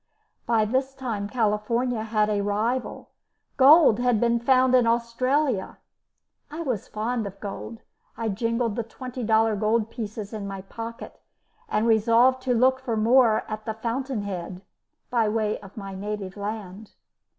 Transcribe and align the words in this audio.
By 0.47 0.65
this 0.65 0.95
time 0.95 1.29
California 1.29 2.01
had 2.01 2.27
a 2.27 2.41
rival; 2.41 3.11
gold 3.55 3.99
had 3.99 4.19
been 4.19 4.39
found 4.39 4.73
in 4.73 4.87
Australia. 4.87 5.77
I 6.49 6.61
was 6.63 6.87
fond 6.87 7.27
of 7.27 7.39
gold; 7.39 7.83
I 8.17 8.29
jingled 8.29 8.75
the 8.75 8.81
twenty 8.83 9.23
dollar 9.23 9.55
gold 9.55 9.91
pieces 9.91 10.33
in 10.33 10.47
my 10.47 10.61
pocket, 10.63 11.21
and 11.69 11.85
resolved 11.85 12.41
to 12.45 12.55
look 12.55 12.79
for 12.79 12.97
more 12.97 13.43
at 13.47 13.65
the 13.65 13.75
fountainhead, 13.75 14.63
by 15.11 15.29
way 15.29 15.59
of 15.59 15.77
my 15.77 15.93
native 15.93 16.35
land. 16.35 16.93